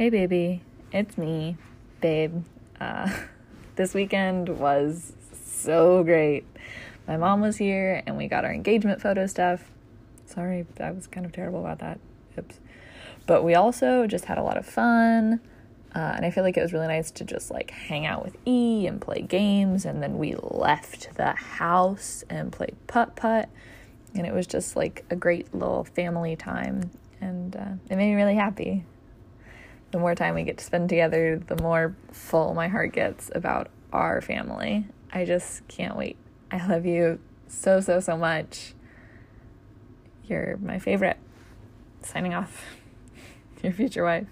[0.00, 0.62] Hey, baby,
[0.92, 1.58] it's me,
[2.00, 2.44] babe.
[2.80, 3.10] Uh,
[3.76, 5.12] this weekend was
[5.44, 6.46] so great.
[7.06, 9.70] My mom was here and we got our engagement photo stuff.
[10.24, 12.00] Sorry, I was kind of terrible about that.
[12.38, 12.60] Oops.
[13.26, 15.38] But we also just had a lot of fun.
[15.94, 18.38] Uh, and I feel like it was really nice to just like hang out with
[18.46, 19.84] E and play games.
[19.84, 23.50] And then we left the house and played putt putt.
[24.14, 26.90] And it was just like a great little family time.
[27.20, 28.86] And uh, it made me really happy.
[29.90, 33.68] The more time we get to spend together, the more full my heart gets about
[33.92, 34.86] our family.
[35.12, 36.16] I just can't wait.
[36.50, 38.74] I love you so, so, so much.
[40.24, 41.18] You're my favorite.
[42.02, 42.64] Signing off.
[43.62, 44.28] Your future wife.